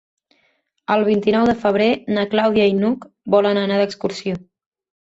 El 0.95 1.05
vint-i-nou 1.09 1.45
de 1.51 1.55
febrer 1.65 1.91
na 2.17 2.27
Clàudia 2.35 2.67
i 2.73 2.77
n'Hug 2.81 3.07
volen 3.37 3.65
anar 3.67 3.83
d'excursió. 3.85 4.43